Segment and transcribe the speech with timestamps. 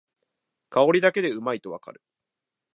[0.71, 2.01] 香りだけでうまいとわかる